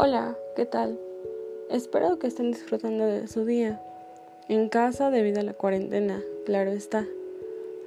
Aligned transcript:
Hola, 0.00 0.38
¿qué 0.54 0.64
tal? 0.64 0.96
Espero 1.70 2.20
que 2.20 2.28
estén 2.28 2.52
disfrutando 2.52 3.04
de 3.04 3.26
su 3.26 3.44
día. 3.44 3.82
En 4.48 4.68
casa 4.68 5.10
debido 5.10 5.40
a 5.40 5.42
la 5.42 5.54
cuarentena, 5.54 6.22
claro 6.46 6.70
está. 6.70 7.04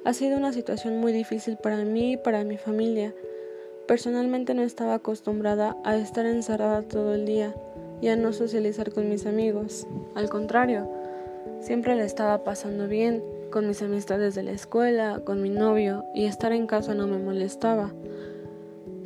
Ha 0.04 0.12
sido 0.12 0.36
una 0.36 0.52
situación 0.52 0.98
muy 0.98 1.14
difícil 1.14 1.56
para 1.56 1.86
mí 1.86 2.12
y 2.12 2.18
para 2.18 2.44
mi 2.44 2.58
familia. 2.58 3.16
Personalmente 3.88 4.54
no 4.54 4.62
estaba 4.62 4.96
acostumbrada 4.96 5.78
a 5.86 5.96
estar 5.96 6.26
encerrada 6.26 6.82
todo 6.82 7.14
el 7.14 7.26
día 7.26 7.56
y 8.02 8.10
a 8.10 8.18
no 8.18 8.34
socializar 8.34 8.92
con 8.92 9.08
mis 9.08 9.26
amigos. 9.26 9.88
Al 10.14 10.30
contrario, 10.30 10.90
siempre 11.62 11.96
la 11.96 12.04
estaba 12.04 12.44
pasando 12.44 12.90
bien 12.90 13.24
con 13.52 13.70
mis 13.70 13.82
amistades 13.82 14.36
de 14.36 14.44
la 14.44 14.52
escuela, 14.52 15.22
con 15.24 15.42
mi 15.42 15.50
novio 15.50 16.04
y 16.14 16.26
estar 16.26 16.52
en 16.52 16.68
casa 16.68 16.94
no 16.94 17.08
me 17.08 17.20
molestaba. 17.20 17.94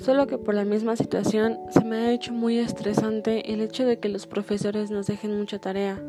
Solo 0.05 0.27
que 0.27 0.37
por 0.37 0.53
la 0.53 0.65
misma 0.65 0.95
situación 0.95 1.57
se 1.71 1.83
me 1.83 1.95
ha 1.95 2.11
hecho 2.11 2.31
muy 2.31 2.59
estresante 2.59 3.51
el 3.51 3.59
hecho 3.59 3.87
de 3.87 3.97
que 3.97 4.07
los 4.07 4.27
profesores 4.27 4.91
nos 4.91 5.07
dejen 5.07 5.35
mucha 5.35 5.57
tarea. 5.57 5.99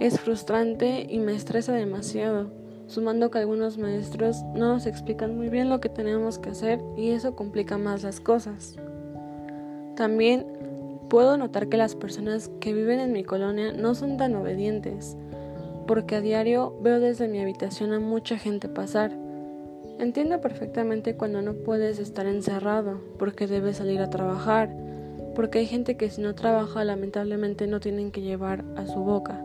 Es 0.00 0.18
frustrante 0.18 1.06
y 1.08 1.20
me 1.20 1.36
estresa 1.36 1.74
demasiado, 1.74 2.50
sumando 2.88 3.30
que 3.30 3.38
algunos 3.38 3.78
maestros 3.78 4.42
no 4.52 4.72
nos 4.72 4.86
explican 4.86 5.36
muy 5.36 5.48
bien 5.48 5.70
lo 5.70 5.78
que 5.78 5.88
tenemos 5.88 6.40
que 6.40 6.50
hacer 6.50 6.80
y 6.96 7.10
eso 7.10 7.36
complica 7.36 7.78
más 7.78 8.02
las 8.02 8.18
cosas. 8.18 8.74
También 9.94 10.44
puedo 11.08 11.36
notar 11.36 11.68
que 11.68 11.76
las 11.76 11.94
personas 11.94 12.50
que 12.58 12.74
viven 12.74 12.98
en 12.98 13.12
mi 13.12 13.22
colonia 13.22 13.72
no 13.72 13.94
son 13.94 14.16
tan 14.16 14.34
obedientes, 14.34 15.16
porque 15.86 16.16
a 16.16 16.20
diario 16.20 16.76
veo 16.82 16.98
desde 16.98 17.28
mi 17.28 17.40
habitación 17.40 17.92
a 17.92 18.00
mucha 18.00 18.38
gente 18.38 18.68
pasar 18.68 19.27
Entiendo 19.98 20.40
perfectamente 20.40 21.16
cuando 21.16 21.42
no 21.42 21.54
puedes 21.54 21.98
estar 21.98 22.26
encerrado, 22.26 23.00
porque 23.18 23.48
debes 23.48 23.78
salir 23.78 24.00
a 24.00 24.10
trabajar, 24.10 24.70
porque 25.34 25.58
hay 25.58 25.66
gente 25.66 25.96
que 25.96 26.08
si 26.08 26.20
no 26.20 26.36
trabaja 26.36 26.84
lamentablemente 26.84 27.66
no 27.66 27.80
tienen 27.80 28.12
que 28.12 28.22
llevar 28.22 28.64
a 28.76 28.86
su 28.86 29.00
boca. 29.00 29.42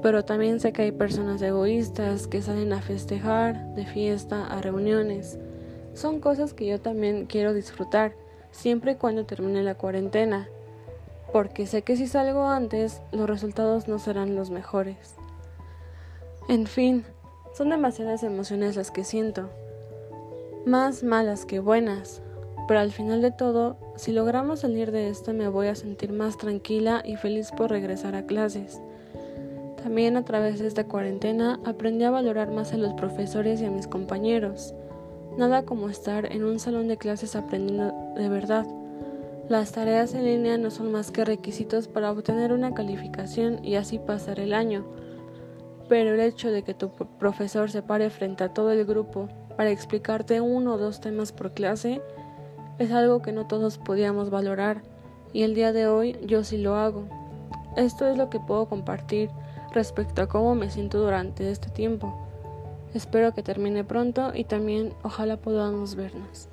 Pero 0.00 0.24
también 0.24 0.60
sé 0.60 0.72
que 0.72 0.82
hay 0.82 0.92
personas 0.92 1.42
egoístas 1.42 2.28
que 2.28 2.40
salen 2.40 2.72
a 2.72 2.82
festejar, 2.82 3.74
de 3.74 3.84
fiesta, 3.84 4.46
a 4.46 4.60
reuniones. 4.60 5.40
Son 5.92 6.20
cosas 6.20 6.54
que 6.54 6.66
yo 6.66 6.80
también 6.80 7.26
quiero 7.26 7.52
disfrutar, 7.52 8.14
siempre 8.52 8.92
y 8.92 8.96
cuando 8.96 9.26
termine 9.26 9.64
la 9.64 9.74
cuarentena, 9.74 10.48
porque 11.32 11.66
sé 11.66 11.82
que 11.82 11.96
si 11.96 12.06
salgo 12.06 12.48
antes, 12.48 13.02
los 13.10 13.28
resultados 13.28 13.88
no 13.88 13.98
serán 13.98 14.36
los 14.36 14.50
mejores. 14.50 15.16
En 16.48 16.66
fin, 16.66 17.04
son 17.52 17.70
demasiadas 17.70 18.22
emociones 18.22 18.76
las 18.76 18.90
que 18.90 19.04
siento, 19.04 19.48
más 20.64 21.02
malas 21.02 21.44
que 21.44 21.58
buenas, 21.58 22.22
pero 22.68 22.80
al 22.80 22.92
final 22.92 23.20
de 23.20 23.32
todo, 23.32 23.76
si 23.96 24.12
logramos 24.12 24.60
salir 24.60 24.92
de 24.92 25.08
esto 25.08 25.34
me 25.34 25.48
voy 25.48 25.66
a 25.66 25.74
sentir 25.74 26.12
más 26.12 26.38
tranquila 26.38 27.02
y 27.04 27.16
feliz 27.16 27.50
por 27.50 27.70
regresar 27.70 28.14
a 28.14 28.26
clases. 28.26 28.80
También 29.82 30.16
a 30.16 30.24
través 30.24 30.60
de 30.60 30.68
esta 30.68 30.84
cuarentena 30.84 31.58
aprendí 31.64 32.04
a 32.04 32.10
valorar 32.10 32.52
más 32.52 32.72
a 32.72 32.76
los 32.76 32.94
profesores 32.94 33.60
y 33.60 33.64
a 33.64 33.70
mis 33.70 33.88
compañeros. 33.88 34.74
Nada 35.36 35.64
como 35.64 35.88
estar 35.88 36.30
en 36.30 36.44
un 36.44 36.60
salón 36.60 36.86
de 36.86 36.96
clases 36.96 37.34
aprendiendo 37.34 37.92
de 38.14 38.28
verdad. 38.28 38.64
Las 39.48 39.72
tareas 39.72 40.14
en 40.14 40.24
línea 40.24 40.56
no 40.56 40.70
son 40.70 40.92
más 40.92 41.10
que 41.10 41.24
requisitos 41.24 41.88
para 41.88 42.12
obtener 42.12 42.52
una 42.52 42.72
calificación 42.72 43.64
y 43.64 43.74
así 43.74 43.98
pasar 43.98 44.38
el 44.38 44.52
año 44.52 44.84
pero 45.92 46.14
el 46.14 46.20
hecho 46.20 46.50
de 46.50 46.62
que 46.62 46.72
tu 46.72 46.88
profesor 47.18 47.70
se 47.70 47.82
pare 47.82 48.08
frente 48.08 48.44
a 48.44 48.54
todo 48.54 48.72
el 48.72 48.86
grupo 48.86 49.28
para 49.58 49.70
explicarte 49.70 50.40
uno 50.40 50.72
o 50.72 50.78
dos 50.78 51.02
temas 51.02 51.32
por 51.32 51.52
clase 51.52 52.00
es 52.78 52.92
algo 52.92 53.20
que 53.20 53.30
no 53.30 53.46
todos 53.46 53.76
podíamos 53.76 54.30
valorar 54.30 54.80
y 55.34 55.42
el 55.42 55.54
día 55.54 55.70
de 55.74 55.88
hoy 55.88 56.16
yo 56.24 56.44
sí 56.44 56.56
lo 56.56 56.76
hago. 56.76 57.04
Esto 57.76 58.06
es 58.06 58.16
lo 58.16 58.30
que 58.30 58.40
puedo 58.40 58.70
compartir 58.70 59.28
respecto 59.74 60.22
a 60.22 60.28
cómo 60.28 60.54
me 60.54 60.70
siento 60.70 60.98
durante 60.98 61.50
este 61.50 61.68
tiempo. 61.68 62.26
Espero 62.94 63.34
que 63.34 63.42
termine 63.42 63.84
pronto 63.84 64.32
y 64.34 64.44
también 64.44 64.94
ojalá 65.02 65.36
podamos 65.36 65.94
vernos. 65.94 66.48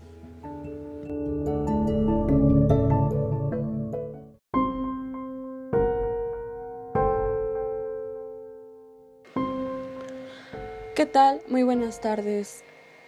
¿Qué 11.00 11.06
tal? 11.06 11.40
Muy 11.48 11.64
buenas 11.64 12.02
tardes. 12.02 12.62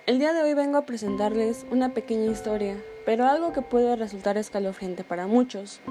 El 0.06 0.18
día 0.18 0.32
de 0.32 0.42
hoy 0.42 0.54
vengo 0.54 0.78
a 0.78 0.86
presentarles 0.86 1.66
una 1.72 1.94
pequeña 1.94 2.32
historia, 2.32 2.82
pero 3.06 3.26
algo 3.26 3.52
que 3.52 3.62
puede 3.62 3.98
resultar 3.98 4.38
escalofriante 4.38 5.04
para 5.04 5.28
muchos. 5.28 5.82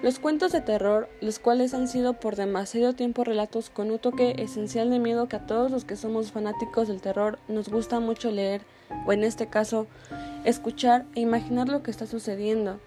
Los 0.00 0.18
cuentos 0.18 0.52
de 0.52 0.62
terror, 0.62 1.10
los 1.20 1.38
cuales 1.38 1.74
han 1.74 1.88
sido 1.88 2.14
por 2.14 2.36
demasiado 2.36 2.94
tiempo 2.94 3.22
relatos 3.22 3.68
con 3.68 3.90
un 3.90 3.98
toque 3.98 4.36
esencial 4.38 4.88
de 4.88 4.98
miedo 4.98 5.28
que 5.28 5.36
a 5.36 5.46
todos 5.46 5.70
los 5.70 5.84
que 5.84 5.96
somos 5.96 6.32
fanáticos 6.32 6.88
del 6.88 7.02
terror 7.02 7.38
nos 7.48 7.68
gusta 7.68 8.00
mucho 8.00 8.30
leer, 8.30 8.62
o 9.04 9.12
en 9.12 9.22
este 9.22 9.46
caso, 9.46 9.86
escuchar 10.44 11.04
e 11.14 11.20
imaginar 11.20 11.68
lo 11.68 11.82
que 11.82 11.90
está 11.90 12.06
sucediendo. 12.06 12.80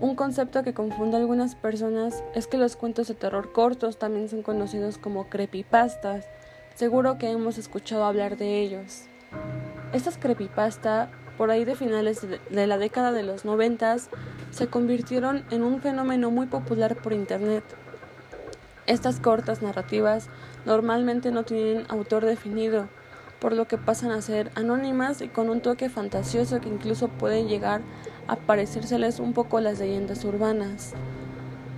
Un 0.00 0.14
concepto 0.14 0.62
que 0.62 0.72
confunde 0.72 1.18
a 1.18 1.20
algunas 1.20 1.54
personas 1.54 2.24
es 2.34 2.46
que 2.46 2.56
los 2.56 2.76
cuentos 2.76 3.08
de 3.08 3.14
terror 3.14 3.52
cortos 3.52 3.98
también 3.98 4.30
son 4.30 4.42
conocidos 4.42 4.96
como 4.96 5.28
creepypastas, 5.28 6.24
Seguro 6.76 7.16
que 7.16 7.30
hemos 7.30 7.56
escuchado 7.56 8.04
hablar 8.04 8.36
de 8.36 8.60
ellos. 8.60 9.04
Estas 9.94 10.18
creepypasta, 10.18 11.08
por 11.38 11.50
ahí 11.50 11.64
de 11.64 11.74
finales 11.74 12.20
de 12.50 12.66
la 12.66 12.76
década 12.76 13.12
de 13.12 13.22
los 13.22 13.46
noventas, 13.46 14.10
se 14.50 14.66
convirtieron 14.66 15.42
en 15.50 15.62
un 15.62 15.80
fenómeno 15.80 16.30
muy 16.30 16.48
popular 16.48 16.94
por 16.94 17.14
Internet. 17.14 17.64
Estas 18.86 19.20
cortas 19.20 19.62
narrativas 19.62 20.28
normalmente 20.66 21.30
no 21.30 21.44
tienen 21.44 21.86
autor 21.88 22.26
definido, 22.26 22.90
por 23.40 23.54
lo 23.54 23.66
que 23.66 23.78
pasan 23.78 24.10
a 24.10 24.20
ser 24.20 24.52
anónimas 24.54 25.22
y 25.22 25.28
con 25.28 25.48
un 25.48 25.62
toque 25.62 25.88
fantasioso 25.88 26.60
que 26.60 26.68
incluso 26.68 27.08
pueden 27.08 27.48
llegar 27.48 27.80
a 28.28 28.36
parecérseles 28.36 29.18
un 29.18 29.32
poco 29.32 29.56
a 29.56 29.62
las 29.62 29.78
leyendas 29.78 30.26
urbanas. 30.26 30.92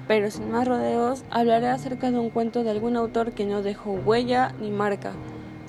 Pero 0.09 0.31
sin 0.31 0.51
más 0.51 0.67
rodeos, 0.67 1.23
hablaré 1.31 1.69
acerca 1.69 2.11
de 2.11 2.19
un 2.19 2.31
cuento 2.31 2.65
de 2.65 2.71
algún 2.71 2.97
autor 2.97 3.33
que 3.33 3.45
no 3.45 3.63
dejó 3.63 3.93
huella 3.93 4.55
ni 4.59 4.71
marca, 4.71 5.13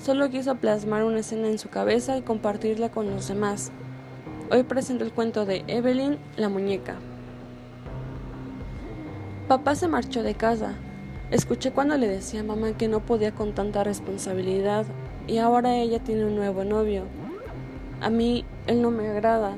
solo 0.02 0.30
quiso 0.30 0.54
plasmar 0.54 1.04
una 1.04 1.20
escena 1.20 1.46
en 1.48 1.58
su 1.58 1.68
cabeza 1.68 2.16
y 2.16 2.22
compartirla 2.22 2.88
con 2.88 3.10
los 3.10 3.28
demás. 3.28 3.70
Hoy 4.50 4.62
presento 4.62 5.04
el 5.04 5.12
cuento 5.12 5.44
de 5.44 5.62
Evelyn, 5.68 6.16
la 6.38 6.48
muñeca. 6.48 6.94
Papá 9.46 9.74
se 9.74 9.88
marchó 9.88 10.22
de 10.22 10.34
casa. 10.34 10.72
Escuché 11.30 11.70
cuando 11.70 11.98
le 11.98 12.08
decía 12.08 12.40
a 12.40 12.44
mamá 12.44 12.72
que 12.72 12.88
no 12.88 13.00
podía 13.00 13.32
con 13.32 13.54
tanta 13.54 13.84
responsabilidad 13.84 14.86
y 15.26 15.36
ahora 15.36 15.76
ella 15.76 15.98
tiene 15.98 16.24
un 16.24 16.34
nuevo 16.34 16.64
novio. 16.64 17.04
A 18.00 18.08
mí 18.08 18.46
él 18.66 18.80
no 18.80 18.90
me 18.90 19.06
agrada. 19.06 19.52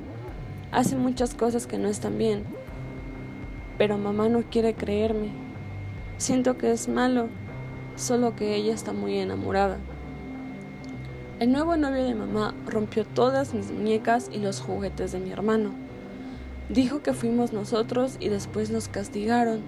Hace 0.73 0.97
muchas 0.97 1.35
cosas 1.35 1.69
que 1.69 1.79
no 1.79 1.89
están 1.89 2.19
bien 2.19 2.62
pero 3.83 3.99
mamá 3.99 4.29
no 4.29 4.45
quiere 4.45 4.75
creerme. 4.75 5.31
Siento 6.17 6.57
que 6.57 6.71
es 6.71 6.87
malo, 6.87 7.27
solo 7.97 8.37
que 8.37 8.55
ella 8.55 8.73
está 8.73 8.93
muy 8.93 9.19
enamorada. 9.19 9.77
El 11.41 11.51
nuevo 11.51 11.77
novio 11.77 12.05
de 12.05 12.15
mamá 12.15 12.55
rompió 12.65 13.05
todas 13.05 13.55
mis 13.55 13.73
muñecas 13.73 14.31
y 14.33 14.39
los 14.39 14.61
juguetes 14.61 15.11
de 15.11 15.19
mi 15.19 15.33
hermano. 15.33 15.73
Dijo 16.69 17.03
que 17.03 17.13
fuimos 17.13 17.53
nosotros 17.53 18.19
y 18.21 18.29
después 18.29 18.71
nos 18.71 18.87
castigaron. 18.87 19.63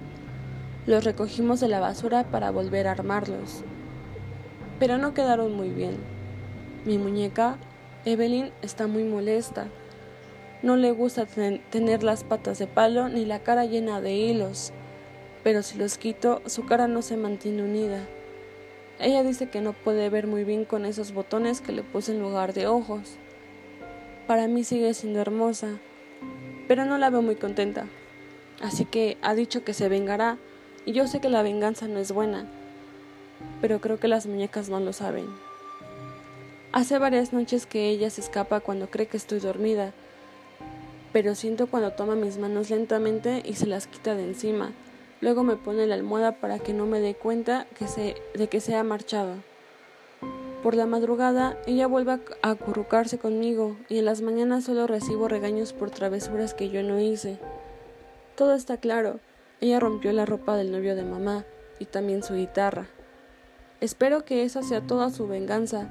Los 0.87 1.03
recogimos 1.03 1.59
de 1.59 1.67
la 1.67 1.81
basura 1.81 2.23
para 2.23 2.51
volver 2.51 2.87
a 2.87 2.91
armarlos. 2.91 3.65
Pero 4.79 4.97
no 4.97 5.13
quedaron 5.13 5.53
muy 5.57 5.71
bien. 5.71 5.97
Mi 6.85 6.97
muñeca, 6.97 7.57
Evelyn, 8.05 8.51
está 8.61 8.87
muy 8.87 9.03
molesta 9.03 9.67
no 10.65 10.75
le 10.77 10.91
gusta 10.91 11.27
tener 11.27 12.01
las 12.01 12.23
patas 12.23 12.57
de 12.57 12.65
palo 12.65 13.07
ni 13.07 13.23
la 13.23 13.43
cara 13.43 13.65
llena 13.65 14.01
de 14.01 14.15
hilos, 14.15 14.73
pero 15.43 15.61
si 15.61 15.77
los 15.77 15.99
quito, 15.99 16.41
su 16.47 16.65
cara 16.65 16.87
no 16.87 17.03
se 17.03 17.17
mantiene 17.17 17.61
unida. 17.61 18.03
Ella 18.99 19.21
dice 19.21 19.47
que 19.47 19.61
no 19.61 19.73
puede 19.73 20.09
ver 20.09 20.25
muy 20.25 20.43
bien 20.43 20.65
con 20.65 20.85
esos 20.85 21.13
botones 21.13 21.61
que 21.61 21.71
le 21.71 21.83
puse 21.83 22.13
en 22.13 22.19
lugar 22.19 22.53
de 22.53 22.65
ojos. 22.65 23.17
Para 24.25 24.47
mí 24.47 24.63
sigue 24.63 24.95
siendo 24.95 25.21
hermosa, 25.21 25.77
pero 26.67 26.83
no 26.85 26.97
la 26.97 27.11
veo 27.11 27.21
muy 27.21 27.35
contenta. 27.35 27.85
Así 28.59 28.85
que 28.85 29.19
ha 29.21 29.35
dicho 29.35 29.63
que 29.63 29.75
se 29.75 29.87
vengará, 29.87 30.39
y 30.83 30.93
yo 30.93 31.05
sé 31.05 31.19
que 31.19 31.29
la 31.29 31.43
venganza 31.43 31.87
no 31.87 31.99
es 31.99 32.11
buena, 32.11 32.47
pero 33.61 33.79
creo 33.81 33.99
que 33.99 34.07
las 34.07 34.25
muñecas 34.25 34.69
no 34.69 34.79
lo 34.79 34.93
saben. 34.93 35.27
Hace 36.71 36.97
varias 36.97 37.33
noches 37.33 37.67
que 37.67 37.87
ella 37.89 38.09
se 38.09 38.21
escapa 38.21 38.61
cuando 38.61 38.89
cree 38.89 39.05
que 39.05 39.17
estoy 39.17 39.39
dormida, 39.39 39.93
pero 41.15 41.33
siento 41.33 41.67
cuando 41.67 41.93
toma 41.93 42.15
mis 42.15 42.37
manos 42.39 42.69
lentamente 42.69 43.41
y 43.45 43.53
se 43.53 43.67
las 43.67 43.87
quita 43.87 44.15
de 44.15 44.25
encima. 44.25 44.73
Luego 45.21 45.45
me 45.45 45.55
pone 45.55 45.87
la 45.87 45.95
almohada 45.95 46.41
para 46.41 46.59
que 46.59 46.73
no 46.73 46.87
me 46.87 46.99
dé 46.99 47.15
cuenta 47.15 47.67
de 48.33 48.47
que 48.49 48.59
se 48.59 48.75
ha 48.75 48.83
marchado. 48.83 49.35
Por 50.61 50.75
la 50.75 50.85
madrugada, 50.85 51.57
ella 51.67 51.87
vuelve 51.87 52.11
a 52.41 52.49
acurrucarse 52.49 53.17
conmigo 53.17 53.77
y 53.87 53.97
en 53.97 54.03
las 54.03 54.21
mañanas 54.21 54.65
solo 54.65 54.87
recibo 54.87 55.29
regaños 55.29 55.71
por 55.71 55.89
travesuras 55.89 56.53
que 56.53 56.67
yo 56.67 56.83
no 56.83 56.99
hice. 56.99 57.39
Todo 58.35 58.53
está 58.53 58.75
claro. 58.75 59.21
Ella 59.61 59.79
rompió 59.79 60.11
la 60.11 60.25
ropa 60.25 60.57
del 60.57 60.69
novio 60.69 60.97
de 60.97 61.05
mamá 61.05 61.45
y 61.79 61.85
también 61.85 62.23
su 62.23 62.33
guitarra. 62.33 62.87
Espero 63.79 64.25
que 64.25 64.43
esa 64.43 64.63
sea 64.63 64.81
toda 64.81 65.09
su 65.11 65.29
venganza, 65.29 65.87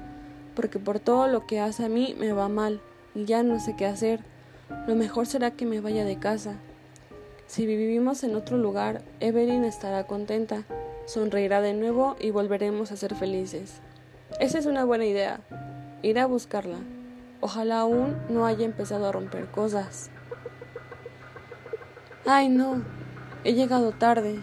porque 0.55 0.77
por 0.77 0.99
todo 0.99 1.27
lo 1.27 1.47
que 1.47 1.59
hace 1.59 1.83
a 1.83 1.89
mí 1.89 2.15
me 2.19 2.31
va 2.31 2.47
mal 2.47 2.79
y 3.15 3.25
ya 3.25 3.41
no 3.41 3.59
sé 3.59 3.75
qué 3.75 3.87
hacer. 3.87 4.34
Lo 4.87 4.95
mejor 4.95 5.27
será 5.27 5.51
que 5.51 5.65
me 5.65 5.81
vaya 5.81 6.05
de 6.05 6.17
casa. 6.17 6.55
Si 7.47 7.65
vivimos 7.65 8.23
en 8.23 8.35
otro 8.35 8.57
lugar, 8.57 9.03
Evelyn 9.19 9.63
estará 9.63 10.05
contenta, 10.05 10.63
sonreirá 11.05 11.61
de 11.61 11.73
nuevo 11.73 12.15
y 12.19 12.31
volveremos 12.31 12.91
a 12.91 12.97
ser 12.97 13.15
felices. 13.15 13.81
Esa 14.39 14.57
es 14.57 14.65
una 14.65 14.83
buena 14.83 15.05
idea. 15.05 15.39
Ir 16.01 16.19
a 16.19 16.25
buscarla. 16.25 16.77
Ojalá 17.41 17.81
aún 17.81 18.15
no 18.29 18.45
haya 18.45 18.65
empezado 18.65 19.07
a 19.07 19.11
romper 19.11 19.45
cosas. 19.47 20.09
Ay, 22.25 22.49
no. 22.49 22.81
He 23.43 23.53
llegado 23.53 23.91
tarde. 23.91 24.41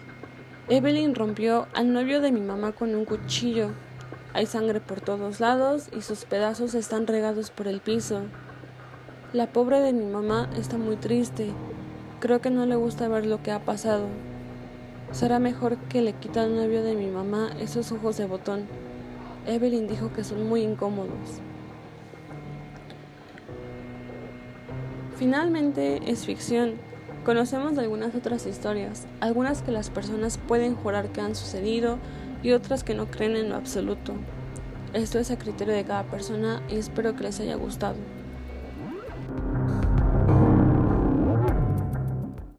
Evelyn 0.68 1.16
rompió 1.16 1.66
al 1.74 1.92
novio 1.92 2.20
de 2.20 2.30
mi 2.30 2.40
mamá 2.40 2.70
con 2.70 2.94
un 2.94 3.04
cuchillo. 3.04 3.70
Hay 4.32 4.46
sangre 4.46 4.80
por 4.80 5.00
todos 5.00 5.40
lados 5.40 5.88
y 5.92 6.02
sus 6.02 6.24
pedazos 6.24 6.74
están 6.74 7.08
regados 7.08 7.50
por 7.50 7.66
el 7.66 7.80
piso. 7.80 8.22
La 9.32 9.46
pobre 9.46 9.80
de 9.80 9.94
mi 9.94 10.04
mamá 10.04 10.50
está 10.58 10.76
muy 10.76 10.96
triste. 10.96 11.52
Creo 12.20 12.42
que 12.42 12.50
no 12.50 12.66
le 12.66 12.76
gusta 12.76 13.08
ver 13.08 13.24
lo 13.24 13.42
que 13.42 13.50
ha 13.50 13.60
pasado. 13.60 14.08
Será 15.10 15.38
mejor 15.38 15.78
que 15.88 16.02
le 16.02 16.12
quita 16.12 16.42
al 16.42 16.54
novio 16.54 16.82
de 16.82 16.94
mi 16.94 17.06
mamá 17.06 17.50
esos 17.58 17.92
ojos 17.92 18.18
de 18.18 18.26
botón. 18.26 18.66
Evelyn 19.46 19.88
dijo 19.88 20.12
que 20.12 20.22
son 20.22 20.46
muy 20.50 20.60
incómodos. 20.60 21.40
Finalmente 25.16 26.10
es 26.10 26.26
ficción. 26.26 26.74
Conocemos 27.24 27.78
algunas 27.78 28.14
otras 28.14 28.44
historias, 28.44 29.06
algunas 29.20 29.62
que 29.62 29.72
las 29.72 29.88
personas 29.88 30.36
pueden 30.36 30.74
jurar 30.74 31.08
que 31.08 31.22
han 31.22 31.34
sucedido 31.34 31.96
y 32.42 32.52
otras 32.52 32.84
que 32.84 32.92
no 32.92 33.06
creen 33.06 33.36
en 33.36 33.48
lo 33.48 33.56
absoluto. 33.56 34.12
Esto 34.92 35.18
es 35.18 35.30
a 35.30 35.38
criterio 35.38 35.72
de 35.72 35.84
cada 35.84 36.02
persona 36.02 36.60
y 36.68 36.76
espero 36.76 37.16
que 37.16 37.22
les 37.22 37.40
haya 37.40 37.54
gustado. 37.54 37.96